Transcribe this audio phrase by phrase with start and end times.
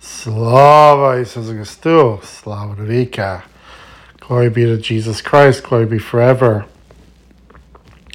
[0.00, 3.44] Slava Jesus Christus, Slava Navika.
[4.18, 6.66] Glory be to Jesus Christ, glory be forever.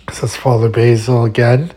[0.08, 1.72] This is Father Basil again,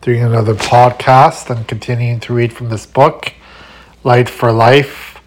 [0.00, 3.34] doing another podcast and continuing to read from this book,
[4.02, 5.20] Light for Life,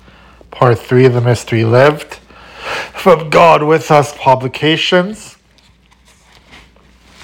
[0.50, 2.16] part three of the Mystery Lived,
[2.92, 5.38] from God with Us publications.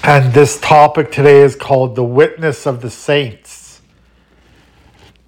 [0.04, 3.61] And this topic today is called The Witness of the Saints.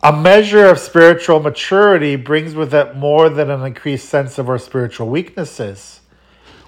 [0.04, 4.58] A measure of spiritual maturity brings with it more than an increased sense of our
[4.58, 6.02] spiritual weaknesses.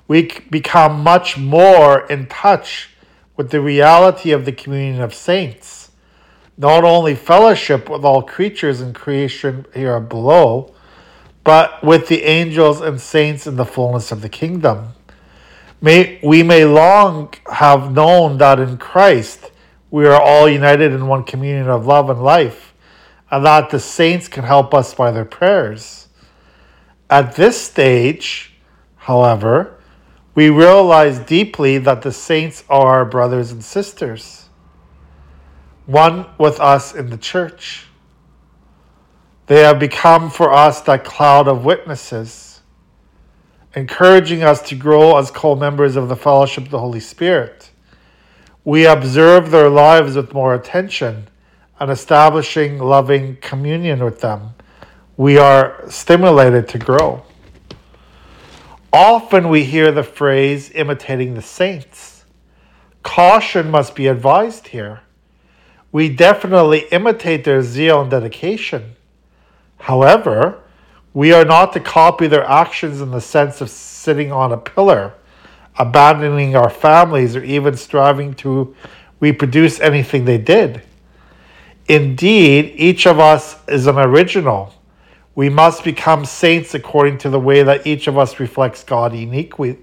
[0.08, 2.96] We become much more in touch
[3.36, 5.90] with the reality of the communion of saints,
[6.56, 10.72] not only fellowship with all creatures in creation here below,
[11.44, 14.94] but with the angels and saints in the fullness of the kingdom.
[15.82, 19.50] May, we may long have known that in Christ
[19.90, 22.72] we are all united in one communion of love and life
[23.30, 26.08] and that the saints can help us by their prayers.
[27.10, 28.52] At this stage,
[28.96, 29.80] however,
[30.34, 34.48] we realize deeply that the saints are our brothers and sisters,
[35.86, 37.86] one with us in the church.
[39.46, 42.60] They have become for us that cloud of witnesses,
[43.74, 47.70] encouraging us to grow as co members of the fellowship of the Holy Spirit.
[48.64, 51.28] We observe their lives with more attention
[51.78, 54.54] and establishing loving communion with them,
[55.16, 57.22] we are stimulated to grow.
[58.92, 62.24] Often we hear the phrase imitating the saints.
[63.02, 65.00] Caution must be advised here.
[65.92, 68.96] We definitely imitate their zeal and dedication.
[69.78, 70.62] However,
[71.14, 75.14] we are not to copy their actions in the sense of sitting on a pillar,
[75.78, 78.74] abandoning our families, or even striving to
[79.20, 80.82] reproduce anything they did.
[81.88, 84.74] Indeed, each of us is an original.
[85.34, 89.78] We must become saints according to the way that each of us reflects God uniquely.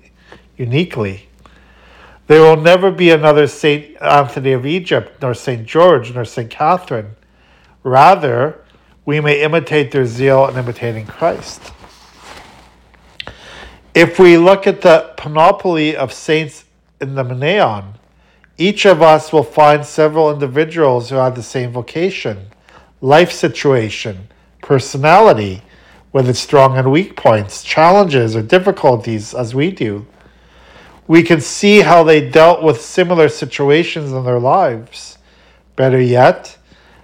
[0.57, 1.29] uniquely.
[2.27, 7.15] There will never be another Saint Anthony of Egypt, nor Saint George, nor Saint Catherine.
[7.83, 8.59] Rather,
[9.05, 11.73] we may imitate their zeal in imitating Christ.
[13.93, 16.65] If we look at the panoply of saints
[16.99, 17.95] in the Menaion,
[18.57, 22.47] each of us will find several individuals who have the same vocation,
[23.01, 24.27] life situation,
[24.61, 25.61] personality,
[26.11, 30.05] with its strong and weak points, challenges, or difficulties as we do.
[31.07, 35.17] We can see how they dealt with similar situations in their lives.
[35.75, 36.57] Better yet,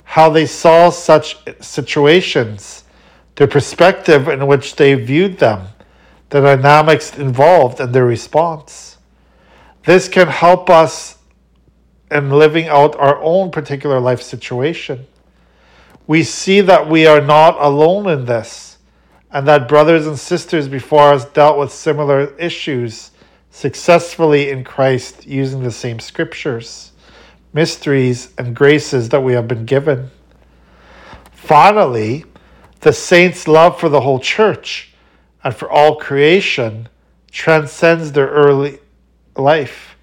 [0.03, 2.83] how they saw such situations,
[3.35, 5.67] the perspective in which they viewed them,
[6.29, 8.97] the dynamics involved, and their response.
[9.85, 11.18] This can help us
[12.11, 15.05] and living out our own particular life situation.
[16.07, 18.77] We see that we are not alone in this,
[19.31, 23.11] and that brothers and sisters before us dealt with similar issues
[23.51, 26.91] successfully in Christ using the same scriptures,
[27.53, 30.09] mysteries, and graces that we have been given.
[31.31, 32.25] Finally,
[32.81, 34.93] the saints' love for the whole church
[35.43, 36.87] and for all creation
[37.31, 38.79] transcends their early
[39.35, 39.95] life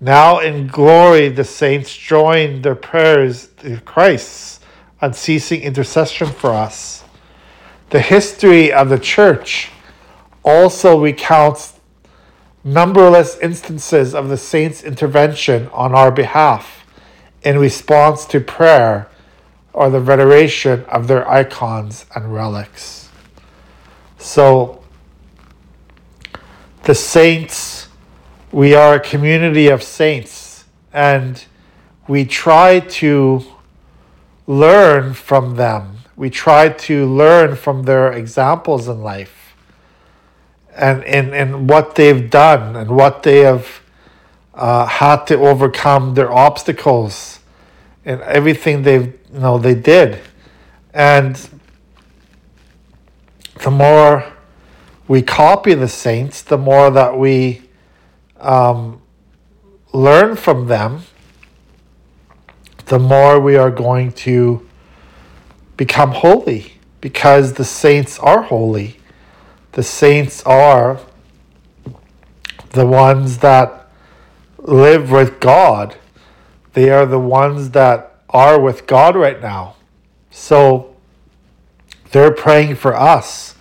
[0.00, 4.60] now in glory, the saints join their prayers to Christ's
[5.00, 7.04] unceasing intercession for us.
[7.90, 9.70] The history of the church
[10.42, 11.80] also recounts
[12.64, 16.86] numberless instances of the saints' intervention on our behalf
[17.42, 19.08] in response to prayer
[19.72, 23.08] or the veneration of their icons and relics.
[24.18, 24.82] So,
[26.84, 27.69] the saints
[28.52, 31.44] we are a community of saints and
[32.08, 33.44] we try to
[34.46, 35.98] learn from them.
[36.16, 39.54] We try to learn from their examples in life
[40.74, 43.80] and, and, and what they've done and what they have
[44.54, 47.38] uh, had to overcome their obstacles
[48.04, 50.18] and everything they've you know they did.
[50.92, 51.48] And
[53.62, 54.32] the more
[55.06, 57.62] we copy the saints, the more that we
[58.40, 59.00] um,
[59.92, 61.02] learn from them,
[62.86, 64.66] the more we are going to
[65.76, 68.98] become holy because the saints are holy.
[69.72, 71.00] The saints are
[72.70, 73.88] the ones that
[74.58, 75.96] live with God.
[76.72, 79.76] They are the ones that are with God right now.
[80.30, 80.94] So
[82.10, 83.54] they're praying for us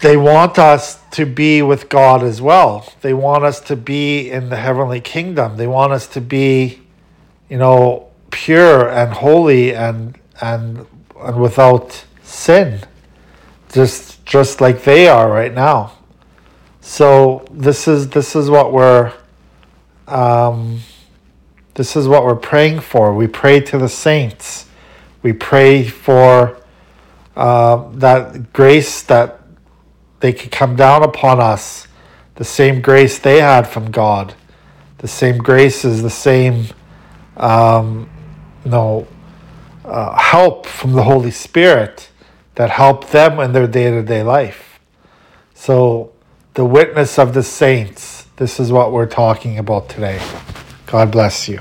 [0.00, 2.90] they want us to be with God as well.
[3.00, 5.56] They want us to be in the heavenly kingdom.
[5.56, 6.80] They want us to be,
[7.48, 10.86] you know, pure and holy and and
[11.20, 12.80] and without sin
[13.72, 15.92] just just like they are right now
[16.80, 19.12] so this is this is what we're
[20.08, 20.80] um,
[21.74, 24.66] this is what we're praying for we pray to the saints
[25.22, 26.56] we pray for
[27.36, 29.39] uh, that grace that
[30.20, 31.88] they could come down upon us
[32.36, 34.34] the same grace they had from god
[34.98, 36.66] the same grace graces the same
[37.36, 38.08] um,
[39.84, 42.10] uh, help from the Holy Spirit
[42.54, 44.78] that helped them in their day to day life.
[45.54, 46.12] So,
[46.54, 50.20] the witness of the saints, this is what we're talking about today.
[50.86, 51.60] God bless you.